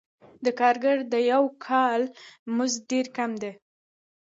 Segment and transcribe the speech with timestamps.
[0.45, 2.01] د کارګر د یوه کال
[2.55, 3.51] مزد ډېر کم دی